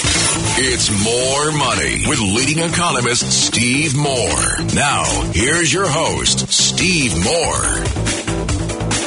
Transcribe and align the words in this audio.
It's 0.00 0.90
more 1.04 1.50
money 1.52 2.04
with 2.06 2.20
leading 2.20 2.62
economist 2.62 3.30
Steve 3.46 3.96
Moore. 3.96 4.64
Now, 4.74 5.04
here's 5.32 5.72
your 5.72 5.88
host, 5.88 6.48
Steve 6.52 7.12
Moore. 7.24 7.84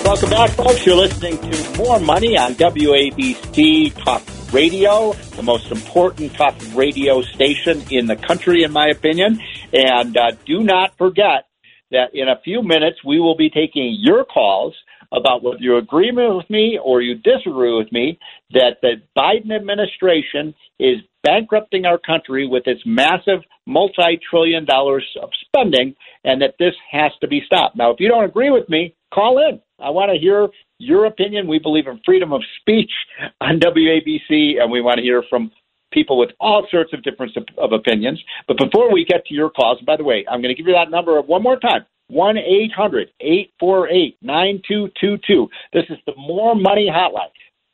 Welcome 0.04 0.30
back, 0.30 0.50
folks. 0.52 0.86
You're 0.86 0.98
listening 0.98 1.38
to 1.38 1.78
More 1.78 2.00
Money 2.00 2.38
on 2.38 2.56
WABC 2.56 3.94
Talk 4.04 4.24
Radio, 4.52 5.14
the 5.14 5.44
most 5.44 5.72
important 5.72 6.34
talk 6.34 6.56
radio 6.74 7.22
station 7.22 7.82
in 7.90 8.08
the 8.08 8.18
country, 8.18 8.64
in 8.64 8.74
my 8.74 8.88
opinion. 8.88 9.40
And 9.72 10.18
uh, 10.18 10.32
do 10.46 10.62
not 10.62 10.98
forget 10.98 11.48
that 11.92 12.14
in 12.14 12.28
a 12.28 12.40
few 12.44 12.64
minutes 12.64 13.04
we 13.06 13.20
will 13.20 13.38
be 13.38 13.50
taking 13.50 13.96
your 13.98 14.26
calls 14.26 14.76
about 15.12 15.44
whether 15.44 15.58
you 15.60 15.78
agree 15.78 16.12
with 16.14 16.50
me 16.50 16.80
or 16.84 17.02
you 17.02 17.16
disagree 17.16 17.76
with 17.78 17.92
me 17.92 18.18
that 18.52 18.78
the 18.82 19.02
Biden 19.18 19.54
administration 19.54 20.54
is 20.80 20.98
bankrupting 21.24 21.86
our 21.86 21.98
country 21.98 22.48
with 22.48 22.64
its 22.66 22.82
massive 22.86 23.42
multi-trillion 23.68 24.66
dollars 24.66 25.06
of 25.22 25.30
spending 25.46 25.96
and 26.24 26.42
that 26.42 26.56
this 26.60 26.74
has 26.92 27.12
to 27.22 27.28
be 27.28 27.42
stopped. 27.46 27.76
Now, 27.76 27.92
if 27.92 28.00
you 28.00 28.08
don't 28.08 28.24
agree 28.24 28.50
with 28.50 28.68
me, 28.70 28.96
call 29.14 29.38
in. 29.38 29.62
I 29.80 29.90
want 29.90 30.12
to 30.12 30.20
hear 30.20 30.48
your 30.78 31.06
opinion. 31.06 31.48
We 31.48 31.60
believe 31.60 31.88
in 31.88 32.00
freedom 32.06 32.34
of 32.34 32.42
speech 32.60 32.92
on 33.40 33.60
WABC 33.60 34.62
and 34.62 34.72
we 34.72 34.82
want 34.82 34.98
to 34.98 35.04
hear 35.04 35.24
from 35.30 35.52
people 35.92 36.18
with 36.18 36.30
all 36.40 36.66
sorts 36.72 36.94
of 36.94 37.04
different 37.04 37.38
of 37.58 37.72
opinions. 37.74 38.22
But 38.48 38.58
before 38.58 38.92
we 38.92 39.06
get 39.06 39.26
to 39.26 39.34
your 39.34 39.50
calls, 39.50 39.80
by 39.86 39.98
the 39.98 40.04
way, 40.04 40.26
I'm 40.30 40.42
going 40.42 40.56
to 40.56 40.58
give 40.60 40.68
you 40.68 40.74
that 40.74 40.90
number 40.90 41.22
one 41.22 41.44
more 41.44 41.60
time. 41.60 41.86
1 42.12 42.38
800 42.38 43.10
848 43.22 44.18
9222. 44.22 45.50
This 45.72 45.86
is 45.90 45.98
the 46.06 46.14
More 46.18 46.56
Money 46.56 46.90
Hotline. 46.94 47.32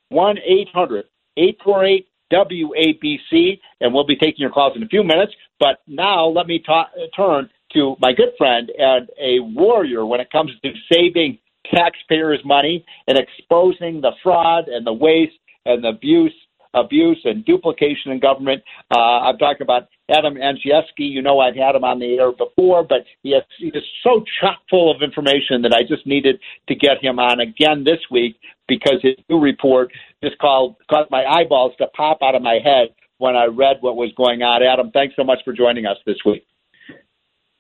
1 0.09 0.38
800 0.38 1.05
848 1.38 2.07
WABC, 2.31 3.59
and 3.81 3.93
we'll 3.93 4.05
be 4.05 4.15
taking 4.15 4.41
your 4.41 4.52
calls 4.52 4.75
in 4.75 4.83
a 4.83 4.88
few 4.88 5.03
minutes. 5.03 5.33
But 5.59 5.80
now 5.88 6.27
let 6.27 6.45
me 6.45 6.61
ta- 6.63 6.89
uh, 6.95 7.08
turn 7.15 7.49
to 7.73 7.95
my 7.99 8.13
good 8.13 8.33
friend 8.38 8.71
and 8.77 9.09
a 9.19 9.39
warrior 9.39 10.05
when 10.05 10.19
it 10.19 10.31
comes 10.31 10.52
to 10.63 10.71
saving 10.91 11.39
taxpayers' 11.73 12.39
money 12.45 12.85
and 13.08 13.17
exposing 13.17 14.02
the 14.02 14.11
fraud 14.21 14.67
and 14.67 14.85
the 14.85 14.93
waste 14.93 15.33
and 15.65 15.83
the 15.83 15.89
abuse 15.89 16.33
abuse 16.73 17.19
and 17.25 17.45
duplication 17.45 18.11
in 18.11 18.19
government. 18.19 18.63
Uh, 18.93 18.99
I'm 18.99 19.37
talking 19.37 19.63
about 19.63 19.87
Adam 20.09 20.35
Andrzejewski. 20.35 21.09
You 21.09 21.21
know, 21.21 21.39
I've 21.39 21.55
had 21.55 21.75
him 21.75 21.83
on 21.83 21.99
the 21.99 22.17
air 22.17 22.31
before, 22.31 22.83
but 22.83 22.99
he 23.23 23.29
is, 23.29 23.43
he 23.57 23.67
is 23.67 23.83
so 24.03 24.23
chock 24.41 24.59
full 24.69 24.93
of 24.93 25.01
information 25.01 25.61
that 25.63 25.73
I 25.73 25.81
just 25.87 26.05
needed 26.05 26.39
to 26.67 26.75
get 26.75 27.03
him 27.03 27.19
on 27.19 27.39
again 27.39 27.83
this 27.83 27.99
week 28.11 28.37
because 28.67 28.99
his 29.01 29.15
new 29.29 29.39
report 29.39 29.91
just 30.23 30.37
called, 30.39 30.75
caused 30.89 31.11
my 31.11 31.25
eyeballs 31.25 31.73
to 31.77 31.87
pop 31.95 32.19
out 32.21 32.35
of 32.35 32.41
my 32.41 32.59
head 32.63 32.89
when 33.17 33.35
I 33.35 33.45
read 33.45 33.77
what 33.81 33.95
was 33.95 34.11
going 34.15 34.41
on. 34.41 34.61
Adam, 34.63 34.91
thanks 34.91 35.15
so 35.15 35.23
much 35.23 35.39
for 35.43 35.53
joining 35.53 35.85
us 35.85 35.97
this 36.05 36.17
week. 36.25 36.45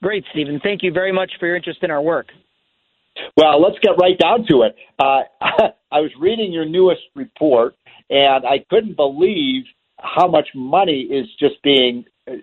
Great, 0.01 0.23
Stephen. 0.31 0.59
Thank 0.61 0.83
you 0.83 0.91
very 0.91 1.11
much 1.11 1.31
for 1.39 1.47
your 1.47 1.55
interest 1.55 1.79
in 1.81 1.89
our 1.89 2.01
work. 2.01 2.27
Well, 3.35 3.61
let's 3.61 3.77
get 3.81 3.91
right 3.99 4.17
down 4.17 4.45
to 4.49 4.63
it. 4.63 4.75
Uh, 4.99 5.21
I 5.91 5.99
was 5.99 6.11
reading 6.19 6.51
your 6.51 6.65
newest 6.65 7.01
report, 7.15 7.75
and 8.09 8.45
I 8.45 8.65
couldn't 8.69 8.95
believe 8.95 9.63
how 9.99 10.27
much 10.27 10.47
money 10.53 11.01
is 11.01 11.27
just 11.39 11.61
being 11.63 12.05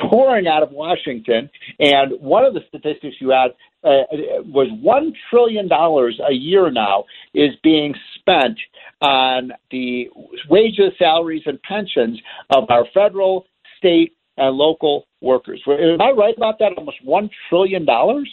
pouring 0.00 0.46
out 0.46 0.62
of 0.62 0.70
Washington. 0.70 1.50
And 1.78 2.12
one 2.20 2.44
of 2.44 2.54
the 2.54 2.60
statistics 2.68 3.16
you 3.20 3.30
had 3.30 3.50
uh, 3.84 4.04
was 4.44 4.68
one 4.80 5.12
trillion 5.30 5.68
dollars 5.68 6.18
a 6.28 6.32
year 6.32 6.70
now 6.70 7.04
is 7.34 7.50
being 7.62 7.94
spent 8.18 8.58
on 9.00 9.52
the 9.70 10.08
wages, 10.48 10.92
salaries, 10.98 11.42
and 11.46 11.60
pensions 11.62 12.20
of 12.50 12.64
our 12.70 12.86
federal, 12.94 13.46
state, 13.78 14.16
and 14.38 14.56
local 14.56 15.06
workers. 15.20 15.60
Am 15.66 16.00
I 16.00 16.10
right 16.10 16.36
about 16.36 16.58
that? 16.58 16.72
Almost 16.76 17.04
one 17.04 17.30
trillion 17.48 17.84
dollars. 17.84 18.28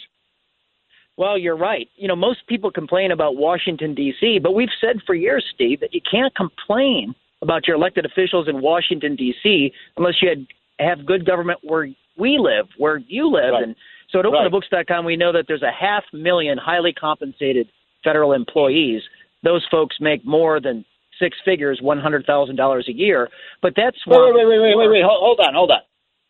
Well, 1.16 1.38
you're 1.38 1.56
right. 1.56 1.88
You 1.96 2.08
know, 2.08 2.16
most 2.16 2.46
people 2.48 2.70
complain 2.70 3.12
about 3.12 3.36
Washington, 3.36 3.94
D.C., 3.94 4.40
but 4.42 4.54
we've 4.54 4.68
said 4.80 4.96
for 5.06 5.14
years, 5.14 5.44
Steve, 5.54 5.80
that 5.80 5.94
you 5.94 6.00
can't 6.10 6.34
complain 6.34 7.14
about 7.40 7.66
your 7.66 7.76
elected 7.76 8.04
officials 8.04 8.48
in 8.48 8.60
Washington, 8.60 9.14
D.C., 9.14 9.72
unless 9.96 10.14
you 10.20 10.28
had, 10.28 10.46
have 10.80 11.06
good 11.06 11.24
government 11.24 11.60
where 11.62 11.88
we 12.18 12.38
live, 12.38 12.66
where 12.78 12.96
you 12.96 13.30
live. 13.30 13.52
Right. 13.52 13.62
And 13.62 13.76
so 14.10 14.18
at 14.18 14.24
openthebooks.com, 14.24 15.04
we 15.04 15.16
know 15.16 15.32
that 15.32 15.44
there's 15.46 15.62
a 15.62 15.72
half 15.72 16.02
million 16.12 16.58
highly 16.58 16.92
compensated 16.92 17.68
federal 18.02 18.32
employees. 18.32 19.02
Those 19.44 19.64
folks 19.70 19.96
make 20.00 20.24
more 20.24 20.60
than 20.60 20.84
six 21.20 21.36
figures, 21.44 21.80
$100,000 21.82 22.88
a 22.88 22.92
year. 22.92 23.28
But 23.62 23.74
that's 23.76 23.96
wait, 24.06 24.18
wait, 24.18 24.34
wait, 24.34 24.46
wait, 24.46 24.60
wait, 24.60 24.76
wait, 24.76 24.90
wait. 24.90 25.02
Hold 25.04 25.38
on, 25.38 25.54
hold 25.54 25.70
on 25.70 25.78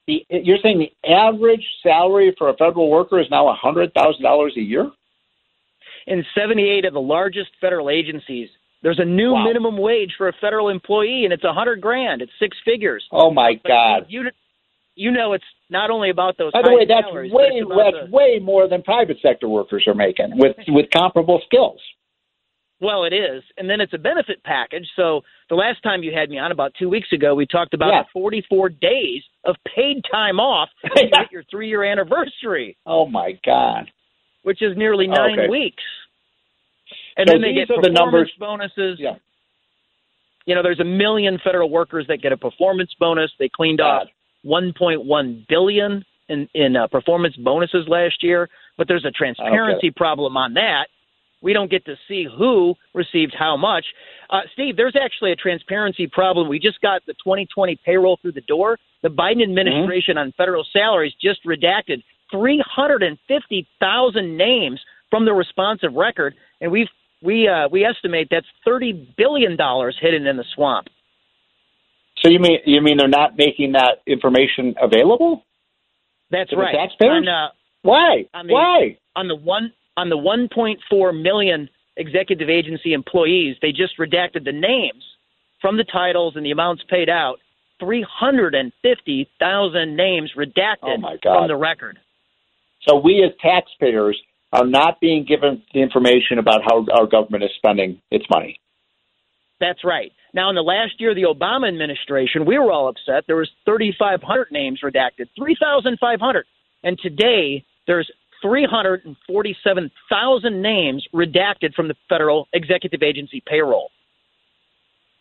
the 0.06 0.25
you're 0.28 0.59
saying 0.62 0.78
the 0.78 1.10
average 1.10 1.65
salary 1.82 2.34
for 2.37 2.48
a 2.48 2.56
federal 2.56 2.91
worker 2.91 3.20
is 3.20 3.26
now 3.31 3.48
a 3.48 3.54
hundred 3.54 3.92
thousand 3.94 4.22
dollars 4.22 4.54
a 4.56 4.60
year. 4.60 4.91
In 6.06 6.22
78 6.34 6.84
of 6.84 6.92
the 6.92 7.00
largest 7.00 7.48
federal 7.62 7.88
agencies, 7.88 8.50
there's 8.82 8.98
a 8.98 9.04
new 9.04 9.32
wow. 9.32 9.44
minimum 9.44 9.78
wage 9.78 10.12
for 10.19 10.28
a 10.28 10.34
federal 10.38 10.69
employee, 10.69 11.25
and 11.25 11.32
it's 11.32 11.44
a 11.44 11.53
hundred 11.53 11.81
grand. 11.81 12.20
It's 12.20 12.32
six 12.38 12.56
figures. 12.64 13.03
Oh 13.10 13.31
my 13.31 13.59
but 13.62 13.69
God! 13.69 14.06
You 14.09 14.25
you 14.94 15.10
know 15.10 15.32
it's 15.32 15.44
not 15.70 15.91
only 15.91 16.10
about 16.10 16.37
those. 16.37 16.53
By 16.53 16.62
the 16.62 16.75
way, 16.75 16.84
that's 16.87 17.06
salaries, 17.06 17.32
way 17.32 17.62
that's 17.66 18.10
the, 18.10 18.14
way 18.14 18.38
more 18.43 18.69
than 18.69 18.82
private 18.82 19.16
sector 19.22 19.48
workers 19.48 19.84
are 19.87 19.94
making 19.94 20.32
with 20.37 20.56
with 20.69 20.87
comparable 20.93 21.41
skills. 21.47 21.81
Well, 22.84 23.04
it 23.04 23.14
is, 23.14 23.42
and 23.56 23.68
then 23.68 23.80
it's 23.80 23.94
a 23.94 23.98
benefit 23.98 24.44
package. 24.44 24.86
So 24.94 25.22
the 25.48 25.54
last 25.54 25.82
time 25.82 26.02
you 26.02 26.12
had 26.14 26.28
me 26.28 26.38
on, 26.38 26.52
about 26.52 26.72
two 26.78 26.90
weeks 26.90 27.08
ago, 27.12 27.34
we 27.34 27.46
talked 27.46 27.72
about 27.72 27.90
yeah. 27.90 28.02
44 28.12 28.68
days 28.68 29.22
of 29.44 29.56
paid 29.74 30.02
time 30.10 30.38
off 30.38 30.68
you 30.96 31.10
your 31.32 31.44
three-year 31.50 31.82
anniversary. 31.82 32.76
Oh 32.84 33.06
my 33.06 33.38
God! 33.44 33.90
Which 34.42 34.60
is 34.60 34.76
nearly 34.76 35.06
nine 35.06 35.40
okay. 35.40 35.48
weeks. 35.48 35.82
And 37.16 37.26
so 37.26 37.34
then 37.34 37.40
they 37.40 37.54
get 37.54 37.68
performance 37.68 37.86
the 37.86 37.92
numbers. 37.92 38.32
bonuses. 38.38 38.98
Yeah. 39.00 39.14
You 40.44 40.54
know, 40.54 40.62
there's 40.62 40.80
a 40.80 40.84
million 40.84 41.38
federal 41.42 41.70
workers 41.70 42.04
that 42.08 42.18
get 42.18 42.32
a 42.32 42.36
performance 42.36 42.90
bonus. 43.00 43.30
They 43.38 43.48
cleaned 43.48 43.78
God. 43.78 44.02
off 44.02 44.08
1.1 44.44 45.48
billion 45.48 46.04
in 46.28 46.48
in 46.52 46.76
uh, 46.76 46.88
performance 46.88 47.34
bonuses 47.36 47.88
last 47.88 48.22
year, 48.22 48.50
but 48.76 48.88
there's 48.88 49.06
a 49.06 49.10
transparency 49.10 49.90
problem 49.90 50.36
on 50.36 50.52
that 50.54 50.88
we 51.44 51.53
don't 51.53 51.71
get 51.71 51.84
to 51.84 51.94
see 52.09 52.27
who 52.27 52.75
received 52.94 53.37
how 53.38 53.56
much. 53.56 53.84
Uh, 54.31 54.41
Steve, 54.55 54.77
there's 54.77 54.97
actually 55.00 55.31
a 55.31 55.37
transparency 55.37 56.09
problem. 56.09 56.49
We 56.49 56.59
just 56.59 56.81
got 56.81 57.06
the 57.06 57.12
2020 57.12 57.78
payroll 57.84 58.19
through 58.21 58.32
the 58.32 58.41
door. 58.41 58.78
The 59.03 59.10
Biden 59.10 59.43
administration 59.43 60.16
mm-hmm. 60.16 60.28
on 60.28 60.32
federal 60.37 60.66
salaries 60.72 61.12
just 61.21 61.44
redacted 61.44 62.03
350,000 62.32 64.37
names 64.37 64.81
from 65.10 65.27
the 65.27 65.34
responsive 65.34 65.93
record, 65.93 66.34
and 66.60 66.72
we 66.72 66.88
we 67.22 67.47
uh, 67.47 67.69
we 67.71 67.84
estimate 67.84 68.26
that's 68.31 68.47
30 68.65 69.15
billion 69.16 69.56
dollars 69.56 69.97
hidden 70.00 70.26
in 70.26 70.37
the 70.37 70.44
swamp. 70.55 70.88
So 72.22 72.31
you 72.31 72.41
mean 72.41 72.59
you 72.65 72.81
mean 72.81 72.97
they're 72.97 73.06
not 73.06 73.37
making 73.37 73.72
that 73.72 74.00
information 74.06 74.75
available? 74.81 75.44
That's 76.31 76.50
right. 76.56 76.73
The 76.73 76.79
taxpayers? 76.79 77.23
On, 77.23 77.29
uh, 77.29 77.49
Why? 77.82 78.25
The, 78.32 78.52
Why? 78.52 78.97
On 79.14 79.29
the 79.29 79.37
one 79.37 79.75
on 79.96 80.08
the 80.08 80.17
1.4 80.17 81.23
million 81.23 81.69
executive 81.96 82.49
agency 82.49 82.93
employees, 82.93 83.56
they 83.62 83.70
just 83.70 83.96
redacted 83.99 84.44
the 84.44 84.52
names 84.52 85.05
from 85.61 85.76
the 85.76 85.85
titles 85.85 86.35
and 86.37 86.44
the 86.44 86.50
amounts 86.50 86.82
paid 86.88 87.08
out. 87.08 87.38
350,000 87.81 89.96
names 89.96 90.32
redacted 90.37 91.02
oh 91.02 91.17
from 91.23 91.49
the 91.49 91.56
record. 91.56 91.99
So 92.87 92.96
we 92.96 93.25
as 93.25 93.32
taxpayers 93.41 94.20
are 94.52 94.67
not 94.67 95.00
being 95.00 95.25
given 95.25 95.62
the 95.73 95.81
information 95.81 96.38
about 96.38 96.62
how 96.62 96.85
our 96.93 97.06
government 97.06 97.44
is 97.44 97.50
spending 97.56 98.02
its 98.11 98.26
money. 98.31 98.61
That's 99.61 99.85
right. 99.85 100.12
Now, 100.32 100.50
in 100.50 100.56
the 100.56 100.62
last 100.62 101.00
year 101.00 101.11
of 101.11 101.17
the 101.17 101.23
Obama 101.23 101.69
administration, 101.69 102.44
we 102.44 102.58
were 102.58 102.70
all 102.70 102.88
upset. 102.88 103.25
There 103.26 103.37
was 103.37 103.50
3,500 103.64 104.49
names 104.50 104.81
redacted, 104.85 105.29
3,500. 105.37 106.47
And 106.82 106.99
today, 106.99 107.64
there's 107.87 108.11
347,000 108.44 110.62
names 110.62 111.06
redacted 111.14 111.73
from 111.75 111.88
the 111.88 111.94
federal 112.08 112.46
executive 112.52 113.02
agency 113.02 113.43
payroll. 113.46 113.91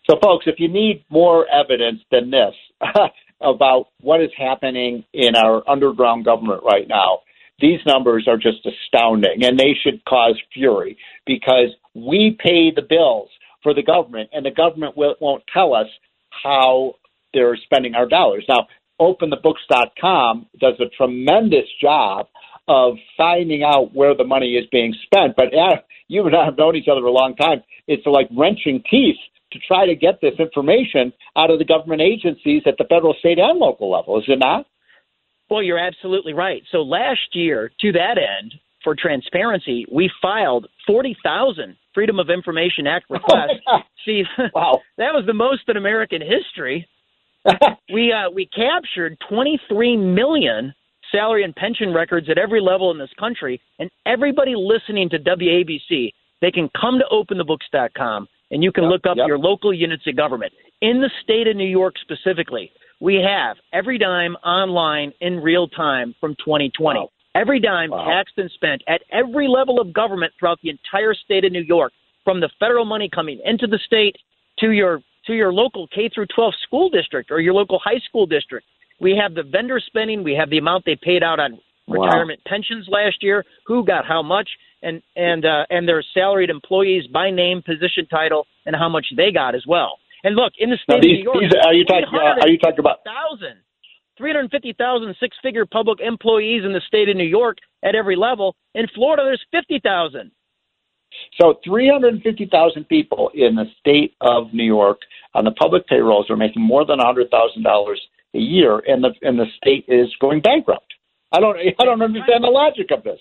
So, 0.10 0.18
folks, 0.22 0.46
if 0.48 0.60
you 0.60 0.68
need 0.68 1.06
more 1.10 1.48
evidence 1.48 2.02
than 2.12 2.30
this, 2.30 2.54
about 3.42 3.88
what 4.02 4.22
is 4.22 4.32
happening 4.38 5.06
in 5.14 5.36
our 5.36 5.68
underground 5.70 6.26
government 6.26 6.62
right 6.64 6.88
now, 6.88 7.20
these 7.60 7.80
numbers 7.86 8.28
are 8.28 8.38
just 8.38 8.66
astounding 8.66 9.44
and 9.44 9.60
they 9.60 9.76
should 9.82 10.04
cause 10.06 10.40
fury 10.54 10.98
because 11.26 11.70
we 11.94 12.38
pay 12.42 12.72
the 12.76 12.82
bills 12.82 13.30
for 13.62 13.74
the 13.74 13.84
government 13.84 14.30
and 14.34 14.46
the 14.46 14.52
government 14.52 14.98
will, 14.98 15.16
won't 15.22 15.44
tell 15.54 15.74
us 15.74 15.88
how 16.44 16.96
they're 17.34 17.56
spending 17.56 17.96
our 17.96 18.08
dollars. 18.08 18.44
Now, 18.50 18.68
openthebooks.com 19.00 20.48
does 20.60 20.76
a 20.80 20.90
tremendous 20.98 21.68
job 21.82 22.28
of 22.68 22.96
finding 23.18 23.64
out 23.64 23.94
where 23.94 24.16
the 24.16 24.24
money 24.24 24.56
is 24.56 24.66
being 24.72 24.96
spent. 25.04 25.36
But 25.36 25.54
uh, 25.54 25.78
you 26.08 26.26
and 26.26 26.36
I 26.36 26.46
have 26.46 26.58
known 26.58 26.76
each 26.76 26.88
other 26.90 27.06
a 27.06 27.12
long 27.12 27.36
time. 27.36 27.64
It's 27.88 28.06
like 28.06 28.28
wrenching 28.36 28.84
teeth 28.90 29.18
to 29.52 29.60
try 29.68 29.86
to 29.86 29.96
get 29.96 30.20
this 30.22 30.34
information 30.40 31.14
out 31.38 31.52
of 31.52 31.60
the 31.60 31.66
government 31.66 32.02
agencies 32.02 32.64
at 32.66 32.76
the 32.78 32.86
federal, 32.86 33.14
state, 33.20 33.40
and 33.40 33.60
local 33.60 33.92
level, 33.92 34.18
is 34.18 34.26
it 34.28 34.40
not? 34.40 34.66
Well, 35.50 35.62
you're 35.62 35.78
absolutely 35.78 36.34
right. 36.34 36.64
So 36.72 36.80
last 36.80 37.34
year, 37.34 37.72
to 37.82 37.92
that 37.92 38.18
end, 38.18 38.56
for 38.84 38.96
transparency, 38.96 39.86
we 39.92 40.10
filed 40.22 40.68
40,000 40.88 41.76
Freedom 41.94 42.20
of 42.20 42.30
Information 42.30 42.88
Act 42.88 43.06
oh, 43.10 43.16
requests. 43.16 43.62
Oh 43.68 43.80
See, 44.06 44.24
wow. 44.54 44.80
that 44.98 45.14
was 45.14 45.26
the 45.26 45.34
most 45.34 45.62
in 45.68 45.78
American 45.78 46.22
history. 46.22 46.88
we 47.94 48.14
uh, 48.14 48.30
we 48.34 48.46
captured 48.48 49.18
23 49.30 49.98
million 49.98 50.74
salary 51.14 51.44
and 51.44 51.56
pension 51.56 51.94
records 51.94 52.30
at 52.30 52.38
every 52.38 52.62
level 52.62 52.92
in 52.92 52.98
this 52.98 53.12
country, 53.20 53.62
and 53.80 53.90
everybody 54.06 54.54
listening 54.56 55.10
to 55.10 55.20
WABC, 55.20 56.12
they 56.42 56.52
can 56.52 56.70
come 56.80 57.00
to 57.00 57.06
OpenTheBooks.com 57.12 58.28
and 58.52 58.64
you 58.64 58.72
can 58.72 58.84
yep, 58.84 58.92
look 58.92 59.06
up 59.10 59.18
yep. 59.18 59.28
your 59.28 59.40
local 59.40 59.74
units 59.74 60.04
of 60.08 60.16
government. 60.16 60.54
In 60.82 61.02
the 61.02 61.10
state 61.24 61.48
of 61.48 61.56
New 61.56 61.68
York 61.68 61.96
specifically, 62.02 62.72
we 63.00 63.16
have 63.16 63.58
every 63.74 63.98
dime 63.98 64.36
online 64.46 65.12
in 65.22 65.40
real 65.40 65.68
time 65.68 66.14
from 66.20 66.36
2020. 66.36 67.00
Wow. 67.00 67.10
Every 67.36 67.60
dime 67.60 67.90
wow. 67.90 68.06
taxed 68.06 68.38
and 68.38 68.52
spent 68.52 68.84
at 68.88 69.02
every 69.12 69.48
level 69.48 69.80
of 69.80 69.92
government 69.92 70.34
throughout 70.40 70.60
the 70.62 70.70
entire 70.70 71.16
state 71.16 71.46
of 71.46 71.52
New 71.52 71.64
York, 71.64 71.94
from 72.24 72.40
the 72.40 72.50
federal 72.60 72.86
money 72.86 73.10
coming 73.14 73.42
into 73.44 73.68
the 73.68 73.80
state 73.86 74.16
to 74.60 74.72
your 74.72 75.02
to 75.26 75.34
your 75.34 75.54
local 75.54 75.88
K 75.88 76.10
through 76.14 76.28
12 76.36 76.54
school 76.64 76.90
district 76.90 77.32
or 77.32 77.40
your 77.40 77.54
local 77.54 77.80
high 77.84 78.00
school 78.08 78.26
district. 78.26 78.68
We 79.04 79.20
have 79.22 79.36
the 79.36 79.44
vendor 79.44 79.80
spending. 79.86 80.24
We 80.24 80.34
have 80.34 80.50
the 80.50 80.58
amount 80.58 80.86
they 80.86 80.98
paid 81.00 81.22
out 81.22 81.40
on 81.40 81.60
wow. 81.88 82.06
retirement 82.06 82.40
pensions 82.48 82.88
last 82.90 83.18
year. 83.22 83.44
Who 83.68 83.86
got 83.86 84.06
how 84.06 84.24
much? 84.24 84.50
and 84.84 85.02
and 85.16 85.46
uh, 85.46 85.66
and 85.70 85.88
their 85.88 86.04
salaried 86.14 86.50
employees 86.50 87.08
by 87.08 87.32
name, 87.32 87.64
position, 87.66 88.06
title, 88.08 88.46
and 88.66 88.76
how 88.76 88.90
much 88.90 89.08
they 89.16 89.32
got 89.32 89.56
as 89.56 89.64
well. 89.68 89.98
And 90.24 90.36
look, 90.36 90.54
in 90.60 90.70
the 90.70 90.78
state 90.84 91.02
these, 91.02 91.20
of 91.20 91.34
New 91.34 91.42
York, 91.42 91.42
these, 91.42 91.52
are 91.66 91.74
you 91.74 91.86
talking? 91.86 92.08
Uh, 92.14 92.42
are 92.42 92.50
you 92.50 92.60
talking 92.60 92.80
about 92.80 93.00
thousand? 93.04 93.58
350,000 94.16 95.16
six 95.20 95.36
figure 95.42 95.66
public 95.66 96.00
employees 96.00 96.62
in 96.64 96.72
the 96.72 96.82
state 96.86 97.10
of 97.10 97.18
New 97.18 97.26
York 97.26 97.58
at 97.84 97.96
every 97.96 98.16
level. 98.16 98.56
In 98.76 98.86
Florida, 98.94 99.24
there's 99.26 99.42
50,000. 99.52 100.30
So 101.42 101.56
350,000 101.66 102.88
people 102.88 103.32
in 103.34 103.56
the 103.56 103.66
state 103.80 104.14
of 104.22 104.54
New 104.54 104.66
York 104.66 105.00
on 105.34 105.46
the 105.46 105.52
public 105.52 105.88
payrolls 105.88 106.30
are 106.30 106.38
making 106.38 106.62
more 106.62 106.86
than 106.86 107.00
$100,000 107.00 107.26
a 108.34 108.40
year, 108.40 108.82
and 108.88 109.04
the 109.04 109.12
and 109.22 109.40
the 109.40 109.46
state 109.58 109.86
is 109.88 110.08
going 110.20 110.42
bankrupt. 110.42 110.94
I 111.32 111.40
don't 111.40 111.58
I 111.58 111.86
don't 111.86 112.02
understand 112.02 112.44
the 112.44 112.48
logic 112.48 112.92
of 112.92 113.04
this. 113.04 113.20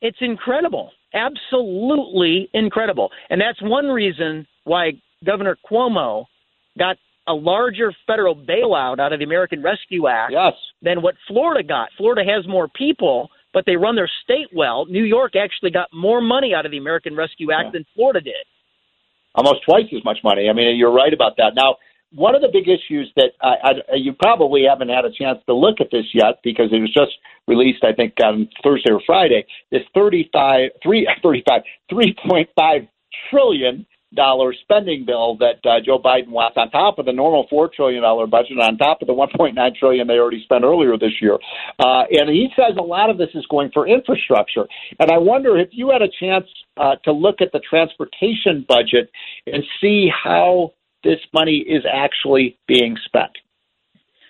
It's 0.00 0.18
incredible, 0.20 0.90
absolutely 1.14 2.50
incredible. 2.52 3.10
And 3.30 3.40
that's 3.40 3.60
one 3.62 3.86
reason 3.86 4.46
why 4.64 4.92
Governor 5.24 5.56
Cuomo 5.70 6.26
got 6.78 6.96
a 7.26 7.32
larger 7.32 7.92
federal 8.06 8.36
bailout 8.36 8.98
out 8.98 9.12
of 9.12 9.18
the 9.18 9.24
American 9.24 9.62
Rescue 9.62 10.08
Act 10.08 10.32
yes. 10.32 10.52
than 10.82 11.00
what 11.00 11.14
Florida 11.26 11.66
got. 11.66 11.88
Florida 11.96 12.22
has 12.30 12.46
more 12.46 12.68
people, 12.68 13.30
but 13.54 13.64
they 13.64 13.76
run 13.76 13.96
their 13.96 14.10
state 14.22 14.48
well. 14.54 14.84
New 14.86 15.04
York 15.04 15.32
actually 15.36 15.70
got 15.70 15.88
more 15.92 16.20
money 16.20 16.52
out 16.54 16.66
of 16.66 16.72
the 16.72 16.78
American 16.78 17.16
Rescue 17.16 17.50
Act 17.52 17.66
yeah. 17.66 17.70
than 17.72 17.86
Florida 17.94 18.20
did. 18.20 18.44
Almost 19.34 19.64
twice 19.64 19.86
as 19.96 20.04
much 20.04 20.18
money. 20.22 20.48
I 20.48 20.52
mean, 20.52 20.76
you're 20.76 20.92
right 20.92 21.12
about 21.12 21.38
that. 21.38 21.52
Now, 21.56 21.76
one 22.14 22.34
of 22.34 22.42
the 22.42 22.48
big 22.52 22.68
issues 22.68 23.12
that 23.16 23.32
I, 23.42 23.54
I, 23.92 23.96
you 23.96 24.12
probably 24.12 24.64
haven't 24.68 24.88
had 24.88 25.04
a 25.04 25.10
chance 25.10 25.38
to 25.46 25.54
look 25.54 25.80
at 25.80 25.88
this 25.90 26.06
yet 26.14 26.38
because 26.42 26.70
it 26.72 26.80
was 26.80 26.92
just 26.92 27.12
released, 27.46 27.84
I 27.84 27.92
think, 27.92 28.14
on 28.22 28.48
Thursday 28.62 28.92
or 28.92 29.00
Friday. 29.04 29.46
This 29.70 29.82
35, 29.94 30.70
3, 30.82 31.08
35, 31.22 31.62
3.5 31.92 32.88
trillion 33.30 33.86
dollar 34.14 34.54
spending 34.62 35.04
bill 35.04 35.36
that 35.38 35.58
uh, 35.68 35.80
Joe 35.84 35.98
Biden 35.98 36.28
wants 36.28 36.56
on 36.56 36.70
top 36.70 36.98
of 36.98 37.06
the 37.06 37.12
normal 37.12 37.46
four 37.50 37.68
trillion 37.74 38.02
dollar 38.02 38.26
budget, 38.26 38.58
on 38.60 38.78
top 38.78 39.02
of 39.02 39.08
the 39.08 39.12
1.9 39.12 39.54
trillion 39.76 40.06
they 40.06 40.14
already 40.14 40.42
spent 40.44 40.64
earlier 40.64 40.96
this 40.96 41.20
year. 41.20 41.34
Uh, 41.78 42.04
and 42.10 42.30
he 42.30 42.48
says 42.54 42.76
a 42.78 42.82
lot 42.82 43.10
of 43.10 43.18
this 43.18 43.30
is 43.34 43.44
going 43.50 43.70
for 43.74 43.88
infrastructure. 43.88 44.66
And 45.00 45.10
I 45.10 45.18
wonder 45.18 45.58
if 45.58 45.70
you 45.72 45.90
had 45.90 46.02
a 46.02 46.08
chance 46.08 46.46
uh, 46.76 46.96
to 47.04 47.12
look 47.12 47.40
at 47.40 47.52
the 47.52 47.60
transportation 47.60 48.64
budget 48.68 49.10
and 49.46 49.64
see 49.80 50.08
how 50.08 50.72
this 51.04 51.20
money 51.32 51.58
is 51.58 51.84
actually 51.90 52.58
being 52.66 52.96
spent. 53.04 53.30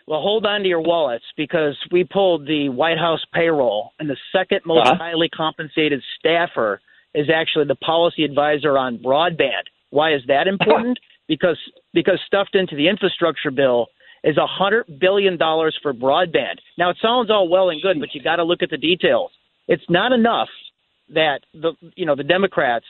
Well, 0.07 0.21
hold 0.21 0.45
on 0.45 0.61
to 0.63 0.69
your 0.69 0.83
wallets 0.83 1.25
because 1.37 1.79
we 1.91 2.05
pulled 2.05 2.47
the 2.47 2.69
White 2.69 2.99
House 2.99 3.25
payroll, 3.33 3.93
and 3.99 4.11
the 4.11 4.19
second 4.33 4.61
most 4.67 4.87
uh-huh. 4.87 4.97
highly 4.99 5.31
compensated 5.31 6.03
staffer 6.19 6.81
is 7.15 7.29
actually 7.35 7.67
the 7.67 7.77
policy 7.77 8.25
advisor 8.25 8.77
on 8.77 8.99
broadband. 8.99 9.65
Why 9.91 10.15
is 10.15 10.21
that 10.29 10.47
important? 10.47 10.99
because 11.29 11.57
because 11.95 12.21
stuffed 12.27 12.55
into 12.55 12.77
the 12.77 12.89
infrastructure 12.89 13.51
bill 13.51 13.87
is 14.25 14.37
a 14.37 14.47
hundred 14.47 14.99
billion 15.01 15.39
dollars 15.39 15.79
for 15.83 15.95
broadband. 15.95 16.59
Now 16.77 16.91
it 16.91 16.99
sounds 17.01 17.31
all 17.31 17.49
well 17.49 17.71
and 17.71 17.81
good, 17.81 17.99
but 17.99 18.15
you 18.15 18.23
got 18.23 18.37
to 18.37 18.45
look 18.45 18.63
at 18.63 18.71
the 18.71 18.77
details. 18.77 19.31
It's 19.69 19.85
not 19.89 20.13
enough 20.13 20.49
that 21.11 21.41
the 21.55 21.73
you 21.95 22.05
know 22.05 22.17
the 22.17 22.25
Democrats, 22.25 22.87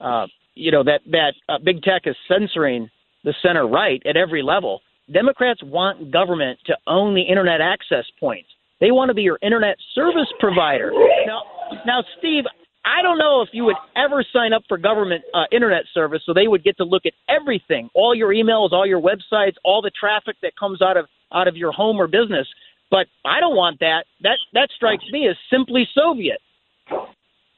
uh, 0.00 0.26
you 0.54 0.70
know 0.70 0.84
that 0.84 1.00
that 1.10 1.34
uh, 1.48 1.58
big 1.62 1.82
tech 1.82 2.02
is 2.06 2.16
censoring 2.26 2.88
the 3.24 3.34
center 3.42 3.66
right 3.66 4.02
at 4.06 4.16
every 4.16 4.42
level. 4.42 4.80
Democrats 5.12 5.60
want 5.62 6.10
government 6.10 6.58
to 6.66 6.74
own 6.86 7.14
the 7.14 7.22
internet 7.22 7.60
access 7.60 8.04
points. 8.20 8.48
They 8.80 8.90
want 8.90 9.08
to 9.10 9.14
be 9.14 9.22
your 9.22 9.38
internet 9.42 9.76
service 9.94 10.28
provider. 10.40 10.92
Now, 11.26 11.42
now, 11.86 12.04
Steve, 12.18 12.44
I 12.84 13.02
don't 13.02 13.18
know 13.18 13.42
if 13.42 13.48
you 13.52 13.64
would 13.64 13.76
ever 13.96 14.24
sign 14.32 14.52
up 14.52 14.62
for 14.68 14.76
government 14.76 15.24
uh, 15.32 15.44
internet 15.52 15.84
service 15.94 16.22
so 16.26 16.34
they 16.34 16.48
would 16.48 16.62
get 16.62 16.76
to 16.78 16.84
look 16.84 17.06
at 17.06 17.12
everything, 17.28 17.88
all 17.94 18.14
your 18.14 18.28
emails, 18.28 18.72
all 18.72 18.86
your 18.86 19.00
websites, 19.00 19.54
all 19.64 19.80
the 19.80 19.90
traffic 19.98 20.36
that 20.42 20.52
comes 20.58 20.82
out 20.82 20.96
of 20.96 21.06
out 21.32 21.48
of 21.48 21.56
your 21.56 21.72
home 21.72 21.96
or 21.96 22.06
business. 22.06 22.46
But 22.90 23.06
I 23.24 23.40
don't 23.40 23.56
want 23.56 23.80
that. 23.80 24.04
That 24.22 24.38
that 24.52 24.68
strikes 24.76 25.04
me 25.10 25.28
as 25.28 25.36
simply 25.50 25.88
Soviet. 25.94 26.40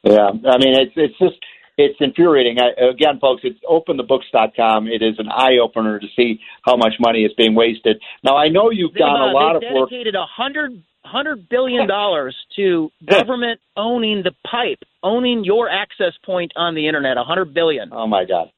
Yeah, 0.03 0.29
I 0.29 0.57
mean 0.57 0.79
it's 0.79 0.93
it's 0.95 1.19
just 1.19 1.39
it's 1.77 1.97
infuriating. 1.99 2.57
I, 2.59 2.89
again, 2.89 3.19
folks, 3.19 3.43
it's 3.43 3.59
openthebooks.com. 3.63 4.87
It 4.87 5.03
is 5.03 5.15
an 5.19 5.29
eye 5.29 5.57
opener 5.61 5.99
to 5.99 6.07
see 6.15 6.39
how 6.63 6.75
much 6.75 6.93
money 6.99 7.21
is 7.23 7.31
being 7.37 7.53
wasted. 7.53 8.01
Now, 8.23 8.35
I 8.35 8.49
know 8.49 8.71
you've 8.71 8.93
done 8.93 9.09
a 9.09 9.31
lot 9.31 9.55
of 9.55 9.63
work. 9.71 9.89
Dedicated 9.89 10.15
a 10.15 10.25
hundred 10.25 10.83
hundred 11.05 11.47
billion 11.47 11.87
dollars 11.87 12.35
to 12.57 12.91
government 13.05 13.61
owning 13.77 14.23
the 14.23 14.33
pipe, 14.43 14.79
owning 15.03 15.45
your 15.45 15.69
access 15.69 16.13
point 16.25 16.51
on 16.55 16.75
the 16.75 16.87
internet. 16.87 17.17
A 17.17 17.23
hundred 17.23 17.53
billion. 17.53 17.89
Oh 17.93 18.07
my 18.07 18.25
God! 18.25 18.49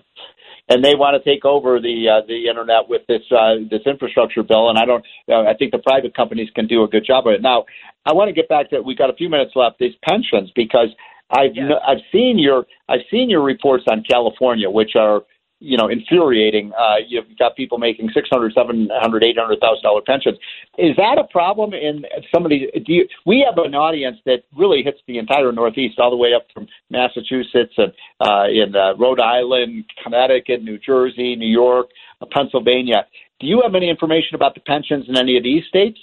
And 0.70 0.84
they 0.84 0.96
want 0.96 1.22
to 1.22 1.30
take 1.30 1.44
over 1.44 1.80
the 1.82 2.08
uh, 2.08 2.26
the 2.26 2.48
internet 2.48 2.88
with 2.88 3.02
this 3.08 3.22
uh, 3.32 3.56
this 3.70 3.82
infrastructure 3.86 4.44
bill. 4.44 4.70
And 4.70 4.80
I 4.80 4.86
don't. 4.86 5.06
Uh, 5.28 5.42
I 5.42 5.56
think 5.60 5.74
the 5.74 5.80
private 5.80 6.16
companies 6.16 6.50
can 6.56 6.68
do 6.68 6.84
a 6.84 6.88
good 6.88 7.06
job 7.06 7.28
of 7.28 7.34
it. 7.34 7.42
Now, 7.42 7.66
I 8.06 8.14
want 8.14 8.30
to 8.30 8.34
get 8.34 8.48
back 8.48 8.70
to. 8.70 8.82
We 8.82 8.96
got 8.96 9.10
a 9.10 9.16
few 9.16 9.30
minutes 9.30 9.52
left. 9.56 9.78
These 9.78 9.96
pensions 10.08 10.52
because 10.56 10.88
I've 11.32 11.56
yes. 11.56 11.72
I've 11.88 12.04
seen 12.12 12.40
your 12.40 12.66
I've 12.88 13.06
seen 13.12 13.30
your 13.30 13.44
reports 13.44 13.86
on 13.90 14.04
California, 14.10 14.70
which 14.70 14.92
are 14.96 15.22
you 15.60 15.78
know 15.78 15.88
infuriating. 15.88 16.72
Uh, 16.74 16.96
you've 17.08 17.26
got 17.38 17.56
people 17.56 17.78
making 17.78 18.10
six 18.14 18.28
hundred, 18.32 18.54
seven 18.54 18.90
hundred, 18.92 19.24
eight 19.24 19.38
hundred 19.38 19.60
thousand 19.60 19.84
dollar 19.84 20.02
pensions. 20.02 20.38
Is 20.78 20.96
that 20.98 21.18
a 21.20 21.26
problem 21.26 21.74
in 21.74 22.04
some 22.34 22.46
of 22.46 22.50
these? 22.50 22.70
Do 22.74 22.94
you, 22.94 23.08
we 23.26 23.46
have 23.48 23.64
an 23.64 23.76
audience 23.76 24.18
that 24.26 24.44
really 24.56 24.82
hits 24.84 25.00
the 25.08 25.18
entire 25.18 25.52
Northeast, 25.52 26.00
all 26.00 26.10
the 26.10 26.18
way 26.18 26.34
up 26.34 26.48
from 26.54 26.68
Massachusetts 26.90 27.74
and 27.78 27.94
uh, 28.20 28.46
in 28.50 28.76
uh, 28.76 28.96
Rhode 28.98 29.20
Island, 29.20 29.86
Connecticut, 30.04 30.64
New 30.64 30.80
Jersey, 30.80 31.36
New 31.36 31.52
York, 31.52 31.90
uh, 32.22 32.26
Pennsylvania. 32.32 33.06
Do 33.40 33.48
you 33.48 33.62
have 33.64 33.76
any 33.76 33.90
information 33.90 34.36
about 34.36 34.56
the 34.56 34.62
pensions 34.62 35.06
in 35.08 35.18
any 35.18 35.38
of 35.38 35.44
these 35.44 35.64
states? 35.68 36.00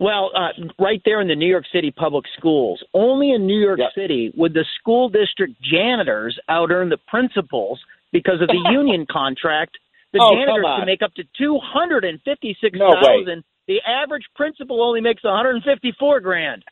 Well, 0.00 0.30
uh, 0.34 0.48
right 0.78 1.02
there 1.04 1.20
in 1.20 1.28
the 1.28 1.36
New 1.36 1.48
York 1.48 1.64
City 1.72 1.90
public 1.90 2.24
schools, 2.36 2.82
only 2.94 3.32
in 3.32 3.46
New 3.46 3.58
York 3.60 3.78
yep. 3.78 3.90
City 3.94 4.32
would 4.36 4.54
the 4.54 4.64
school 4.80 5.08
district 5.08 5.54
janitors 5.62 6.38
out 6.48 6.70
earn 6.70 6.88
the 6.88 6.98
principals 7.08 7.78
because 8.12 8.40
of 8.40 8.48
the 8.48 8.70
union 8.72 9.06
contract. 9.10 9.76
The 10.12 10.20
oh, 10.22 10.34
janitors 10.34 10.64
can 10.78 10.86
make 10.86 11.02
up 11.02 11.12
to 11.14 11.24
two 11.36 11.58
hundred 11.62 12.04
and 12.04 12.20
fifty-six 12.22 12.78
thousand. 12.78 13.26
No 13.26 13.42
the 13.66 13.80
average 13.86 14.24
principal 14.34 14.82
only 14.82 15.02
makes 15.02 15.22
one 15.22 15.36
hundred 15.36 15.56
and 15.56 15.64
fifty-four 15.64 16.20
grand. 16.20 16.64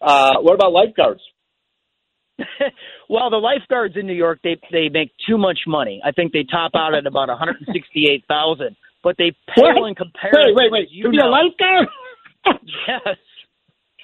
Uh, 0.00 0.34
what 0.40 0.54
about 0.54 0.72
lifeguards? 0.72 1.22
well, 3.08 3.30
the 3.30 3.36
lifeguards 3.36 3.94
in 3.96 4.06
New 4.06 4.14
York 4.14 4.40
they 4.42 4.58
they 4.72 4.88
make 4.88 5.12
too 5.26 5.38
much 5.38 5.60
money. 5.68 6.02
I 6.04 6.10
think 6.10 6.32
they 6.32 6.42
top 6.42 6.72
out 6.74 6.94
at 6.94 7.06
about 7.06 7.28
one 7.28 7.38
hundred 7.38 7.58
and 7.64 7.68
sixty-eight 7.72 8.24
thousand. 8.26 8.76
But 9.04 9.16
they 9.18 9.36
pale 9.54 9.82
What? 9.84 9.88
in 9.88 9.94
comparison. 9.94 10.56
Wait, 10.56 10.56
wait, 10.56 10.72
wait. 10.72 10.88
You 10.90 11.04
to 11.04 11.10
be 11.10 11.18
a 11.18 11.26
lifeguard? 11.28 11.88
Yes. 12.88 13.16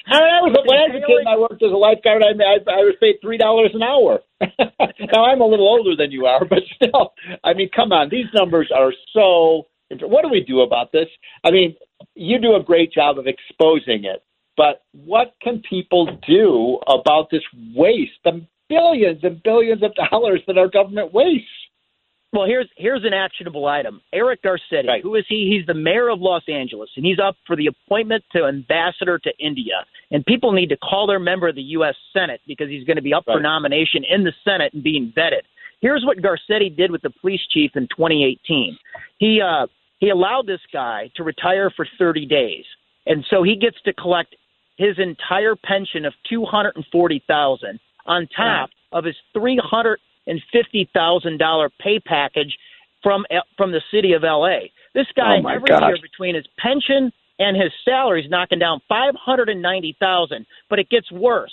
I, 0.06 0.16
I 0.16 0.40
was, 0.40 0.56
when 0.64 0.78
I 0.78 0.88
was 0.88 0.96
a 0.96 1.06
kid 1.06 1.18
and 1.20 1.28
I 1.28 1.36
worked 1.36 1.62
as 1.62 1.72
a 1.72 1.76
lifeguard, 1.76 2.22
I, 2.22 2.32
I, 2.32 2.56
I 2.72 2.80
was 2.88 2.94
paid 3.00 3.16
three 3.20 3.36
dollars 3.36 3.70
an 3.74 3.82
hour. 3.82 4.20
now 4.40 5.24
I'm 5.24 5.40
a 5.42 5.46
little 5.46 5.68
older 5.68 5.94
than 5.94 6.10
you 6.10 6.24
are, 6.24 6.44
but 6.44 6.60
still, 6.74 7.12
I 7.44 7.52
mean, 7.52 7.68
come 7.74 7.92
on, 7.92 8.08
these 8.10 8.26
numbers 8.32 8.70
are 8.74 8.92
so. 9.12 9.66
What 10.00 10.22
do 10.22 10.30
we 10.30 10.40
do 10.40 10.60
about 10.60 10.92
this? 10.92 11.08
I 11.44 11.50
mean, 11.50 11.76
you 12.14 12.38
do 12.40 12.54
a 12.56 12.62
great 12.62 12.92
job 12.92 13.18
of 13.18 13.26
exposing 13.26 14.04
it, 14.04 14.22
but 14.56 14.82
what 14.92 15.34
can 15.42 15.62
people 15.68 16.08
do 16.26 16.78
about 16.88 17.28
this 17.30 17.42
waste, 17.74 18.12
the 18.24 18.46
billions 18.70 19.20
and 19.22 19.42
billions 19.42 19.82
of 19.82 19.92
dollars 20.10 20.40
that 20.46 20.56
our 20.56 20.68
government 20.68 21.12
wastes? 21.12 21.44
Well, 22.32 22.46
here's 22.46 22.68
here's 22.76 23.04
an 23.04 23.12
actionable 23.12 23.66
item. 23.66 24.00
Eric 24.12 24.42
Garcetti, 24.42 24.86
Right. 24.86 25.02
who 25.02 25.16
is 25.16 25.24
he? 25.28 25.50
He's 25.50 25.66
the 25.66 25.74
mayor 25.74 26.08
of 26.08 26.20
Los 26.20 26.42
Angeles, 26.48 26.88
and 26.96 27.04
he's 27.04 27.18
up 27.18 27.36
for 27.46 27.56
the 27.56 27.66
appointment 27.66 28.22
to 28.32 28.44
ambassador 28.46 29.18
to 29.18 29.30
India. 29.40 29.84
And 30.12 30.24
people 30.24 30.52
need 30.52 30.68
to 30.68 30.76
call 30.76 31.06
their 31.08 31.18
member 31.18 31.48
of 31.48 31.56
the 31.56 31.62
U.S. 31.78 31.96
Senate 32.12 32.40
because 32.46 32.68
he's 32.68 32.84
going 32.84 32.96
to 32.96 33.02
be 33.02 33.12
up 33.14 33.24
for 33.24 33.40
nomination 33.40 34.04
in 34.08 34.22
the 34.24 34.32
Senate 34.44 34.72
and 34.74 34.82
being 34.82 35.12
vetted. 35.16 35.42
Here's 35.80 36.04
what 36.04 36.18
Garcetti 36.18 36.74
did 36.76 36.90
with 36.92 37.02
the 37.02 37.10
police 37.10 37.40
chief 37.50 37.72
in 37.74 37.88
2018. 37.88 38.76
He 39.18 39.40
uh, 39.40 39.66
he 39.98 40.10
allowed 40.10 40.46
this 40.46 40.60
guy 40.72 41.10
to 41.16 41.24
retire 41.24 41.70
for 41.74 41.86
30 41.98 42.26
days, 42.26 42.64
and 43.06 43.24
so 43.28 43.42
he 43.42 43.56
gets 43.56 43.76
to 43.86 43.92
collect 43.92 44.36
his 44.76 44.98
entire 44.98 45.56
pension 45.56 46.04
of 46.04 46.14
240,000 46.28 47.80
on 48.06 48.28
top 48.36 48.70
of 48.92 49.04
his 49.04 49.16
300 49.34 49.98
and 50.30 50.40
fifty 50.52 50.88
thousand 50.94 51.38
dollar 51.38 51.68
pay 51.80 51.98
package 51.98 52.56
from 53.02 53.26
from 53.56 53.72
the 53.72 53.82
city 53.92 54.12
of 54.12 54.24
L.A. 54.24 54.72
This 54.94 55.06
guy 55.14 55.38
Oh, 55.44 55.48
every 55.48 55.68
year 55.70 55.98
between 56.00 56.34
his 56.34 56.46
pension 56.58 57.12
and 57.38 57.56
his 57.56 57.72
salary 57.84 58.22
is 58.24 58.30
knocking 58.30 58.58
down 58.60 58.80
five 58.88 59.14
hundred 59.14 59.48
and 59.48 59.60
ninety 59.60 59.96
thousand. 59.98 60.46
But 60.70 60.78
it 60.78 60.88
gets 60.88 61.10
worse 61.10 61.52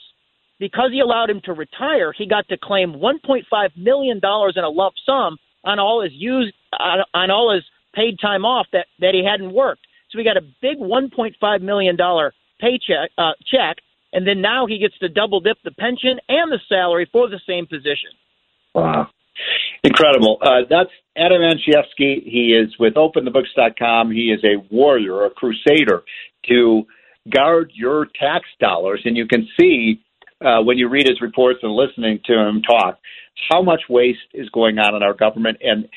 because 0.59 0.91
he 0.91 0.99
allowed 0.99 1.29
him 1.29 1.41
to 1.45 1.53
retire. 1.53 2.13
He 2.13 2.27
got 2.27 2.47
to 2.49 2.57
claim 2.57 2.99
one 2.99 3.19
point 3.25 3.45
five 3.49 3.71
million 3.75 4.19
dollars 4.19 4.53
in 4.55 4.63
a 4.63 4.69
lump 4.69 4.95
sum 5.05 5.37
on 5.63 5.79
all 5.79 6.03
his 6.03 6.13
used 6.13 6.53
on, 6.79 6.99
on 7.13 7.31
all 7.31 7.53
his 7.53 7.63
paid 7.93 8.19
time 8.19 8.45
off 8.45 8.67
that 8.73 8.87
that 8.99 9.13
he 9.13 9.25
hadn't 9.25 9.53
worked. 9.53 9.81
So 10.11 10.19
he 10.19 10.23
got 10.23 10.37
a 10.37 10.45
big 10.61 10.77
one 10.77 11.09
point 11.09 11.35
five 11.41 11.61
million 11.61 11.95
dollar 11.95 12.33
paycheck 12.59 13.09
uh, 13.17 13.33
check, 13.51 13.77
and 14.13 14.27
then 14.27 14.41
now 14.41 14.65
he 14.67 14.77
gets 14.77 14.97
to 14.99 15.09
double 15.09 15.39
dip 15.39 15.57
the 15.63 15.71
pension 15.71 16.19
and 16.29 16.51
the 16.51 16.59
salary 16.69 17.09
for 17.11 17.27
the 17.27 17.39
same 17.47 17.65
position. 17.65 18.11
Wow. 18.77 19.07
Incredible. 19.83 20.37
Uh, 20.41 20.61
that's 20.69 20.89
Adam 21.17 21.41
Andrzejewski. 21.41 22.23
He 22.23 22.53
is 22.53 22.75
with 22.79 22.93
OpenTheBooks.com. 22.93 24.11
He 24.11 24.31
is 24.31 24.43
a 24.43 24.57
warrior, 24.73 25.25
a 25.25 25.29
crusader 25.29 26.03
to 26.47 26.83
guard 27.33 27.71
your 27.73 28.05
tax 28.05 28.45
dollars. 28.59 29.01
And 29.05 29.17
you 29.17 29.27
can 29.27 29.47
see 29.59 30.01
uh, 30.43 30.61
when 30.61 30.77
you 30.77 30.89
read 30.89 31.07
his 31.07 31.21
reports 31.21 31.59
and 31.63 31.73
listening 31.73 32.19
to 32.25 32.33
him 32.33 32.61
talk 32.61 32.99
how 33.49 33.61
much 33.61 33.81
waste 33.89 34.19
is 34.33 34.49
going 34.49 34.79
on 34.79 34.95
in 34.95 35.03
our 35.03 35.13
government 35.13 35.57
and 35.61 35.87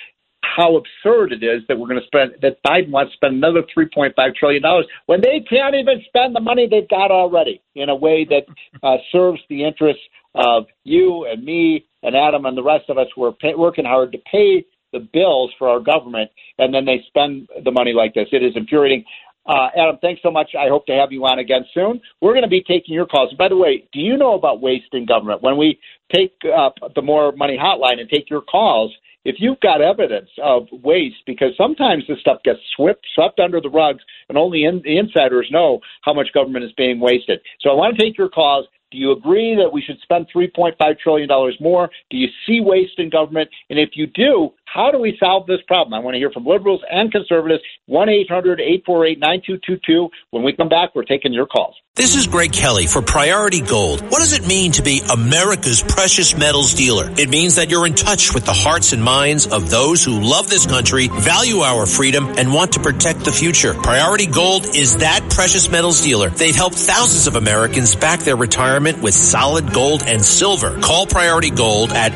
how 0.43 0.77
absurd 0.77 1.33
it 1.33 1.43
is 1.43 1.63
that 1.69 1.79
we're 1.79 1.89
going 1.89 2.01
to 2.01 2.07
spend 2.07 2.33
that 2.43 2.63
Biden 2.67 2.91
wants 2.91 3.13
to 3.13 3.17
spend 3.17 3.37
another 3.37 3.63
3.5 3.77 4.13
trillion 4.35 4.63
dollars 4.63 4.87
when 5.07 5.21
they 5.21 5.41
can't 5.49 5.75
even 5.75 6.03
spend 6.07 6.35
the 6.35 6.41
money 6.41 6.67
they've 6.71 6.89
got 6.89 7.11
already 7.11 7.63
in 7.75 7.89
a 7.89 7.95
way 7.95 8.27
that 8.27 8.45
uh, 8.83 8.97
serves 9.13 9.41
the 9.49 9.65
interests 9.65 10.03
of 10.35 10.65
you 10.85 11.27
and 11.31 11.45
me 11.45 11.87
and 12.03 12.17
Adam 12.17 12.45
and 12.47 12.57
the 12.57 12.63
rest 12.63 12.89
of 12.89 12.99
us 12.99 13.09
were 13.17 13.33
pay, 13.33 13.55
working 13.55 13.85
hard 13.85 14.13
to 14.13 14.19
pay 14.31 14.65
the 14.93 15.01
bills 15.13 15.53
for 15.59 15.69
our 15.69 15.81
government, 15.81 16.31
and 16.59 16.75
then 16.75 16.85
they 16.85 17.05
spend 17.07 17.49
the 17.65 17.71
money 17.71 17.93
like 17.93 18.15
this. 18.15 18.29
It 18.33 18.43
is 18.43 18.53
infuriating. 18.57 19.05
Uh, 19.47 19.69
Adam, 19.77 19.99
thanks 20.01 20.21
so 20.23 20.31
much. 20.31 20.51
I 20.59 20.69
hope 20.69 20.87
to 20.87 20.93
have 20.93 21.13
you 21.13 21.25
on 21.25 21.39
again 21.39 21.65
soon. 21.73 22.01
We're 22.21 22.33
going 22.33 22.45
to 22.45 22.49
be 22.49 22.63
taking 22.63 22.95
your 22.95 23.07
calls. 23.07 23.33
By 23.39 23.49
the 23.49 23.57
way, 23.57 23.89
do 23.93 24.01
you 24.01 24.17
know 24.17 24.35
about 24.35 24.61
waste 24.61 24.93
in 24.93 25.07
government? 25.07 25.43
When 25.43 25.57
we 25.57 25.79
take 26.13 26.35
up 26.57 26.75
the 26.95 27.03
More 27.03 27.33
Money 27.33 27.59
Hotline 27.61 28.01
and 28.01 28.09
take 28.09 28.29
your 28.29 28.43
calls, 28.43 28.93
if 29.25 29.37
you've 29.39 29.61
got 29.61 29.83
evidence 29.83 30.31
of 30.43 30.67
waste, 30.73 31.23
because 31.27 31.51
sometimes 31.57 32.05
this 32.09 32.21
stuff 32.21 32.43
gets 32.43 32.59
swept 32.75 33.05
swept 33.15 33.39
under 33.39 33.61
the 33.61 33.69
rugs, 33.69 34.03
and 34.29 34.39
only 34.39 34.65
in, 34.65 34.81
the 34.83 34.99
insiders 34.99 35.49
know 35.51 35.81
how 36.03 36.15
much 36.15 36.33
government 36.33 36.65
is 36.65 36.73
being 36.77 37.01
wasted. 37.01 37.41
So 37.61 37.71
I 37.71 37.75
want 37.75 37.97
to 37.97 38.03
take 38.03 38.17
your 38.17 38.31
calls. 38.31 38.67
Do 38.91 38.99
you 38.99 39.13
agree 39.13 39.55
that 39.55 39.73
we 39.73 39.83
should 39.83 40.01
spend 40.01 40.27
$3.5 40.35 40.99
trillion 40.99 41.29
more? 41.61 41.91
Do 42.11 42.17
you 42.17 42.29
see 42.47 42.61
waste 42.61 42.99
in 42.99 43.09
government? 43.09 43.49
And 43.69 43.79
if 43.79 43.91
you 43.95 44.07
do, 44.09 44.51
how 44.73 44.91
do 44.93 44.99
we 44.99 45.17
solve 45.19 45.47
this 45.47 45.61
problem? 45.67 45.95
I 45.95 45.99
want 45.99 46.15
to 46.15 46.19
hear 46.19 46.31
from 46.31 46.47
liberals 46.47 46.83
and 46.89 47.11
conservatives. 47.11 47.63
1 47.87 48.09
800 48.09 48.61
848 48.61 49.19
9222. 49.19 50.09
When 50.31 50.45
we 50.45 50.53
come 50.53 50.69
back, 50.69 50.95
we're 50.95 51.03
taking 51.03 51.33
your 51.33 51.47
calls. 51.47 51.75
This 51.97 52.15
is 52.15 52.29
Greg 52.29 52.53
Kelly 52.53 52.87
for 52.87 53.03
Priority 53.03 53.61
Gold. 53.61 54.01
What 54.01 54.21
does 54.21 54.33
it 54.33 54.47
mean 54.47 54.73
to 54.73 54.83
be 54.83 55.03
America's 55.13 55.83
precious 55.83 56.39
metals 56.39 56.75
dealer? 56.75 57.11
It 57.19 57.29
means 57.29 57.57
that 57.57 57.69
you're 57.69 57.85
in 57.85 57.95
touch 57.95 58.33
with 58.33 58.47
the 58.47 58.53
hearts 58.53 58.93
and 58.93 59.03
minds 59.03 59.49
of 59.49 59.69
those 59.69 60.05
who 60.05 60.21
love 60.21 60.49
this 60.49 60.67
country, 60.67 61.09
value 61.09 61.59
our 61.59 61.87
freedom, 61.87 62.27
and 62.39 62.55
want 62.55 62.73
to 62.73 62.81
protect 62.81 63.25
the 63.25 63.33
future. 63.33 63.75
Priority 63.75 64.27
Gold 64.27 64.67
is 64.67 64.99
that 64.99 65.29
precious 65.31 65.69
metals 65.69 66.01
dealer. 66.01 66.31
They've 66.31 66.55
helped 66.55 66.77
thousands 66.77 67.27
of 67.27 67.35
Americans 67.35 67.97
back 67.97 68.21
their 68.21 68.37
retirement 68.37 69.03
with 69.03 69.15
solid 69.15 69.73
gold 69.75 70.05
and 70.07 70.25
silver. 70.25 70.81
Call 70.81 71.07
Priority 71.07 71.51
Gold 71.51 71.91
at 71.93 72.13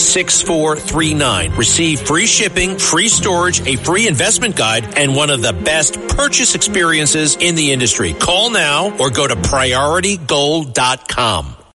888-506-6439. 0.00 1.56
Receive 1.56 2.00
free 2.00 2.26
shipping, 2.26 2.78
free 2.78 3.08
storage, 3.08 3.66
a 3.66 3.76
free 3.76 4.06
investment 4.08 4.56
guide, 4.56 4.98
and 4.98 5.14
one 5.14 5.28
of 5.30 5.42
the 5.42 5.52
best 5.52 5.94
purchase 6.08 6.54
experiences 6.54 7.36
in 7.36 7.54
the 7.54 7.72
industry. 7.72 8.14
Call 8.14 8.50
now 8.50 8.96
or 8.98 9.10
go 9.10 9.26
to 9.26 9.36
prioritygold.com. 9.36 11.56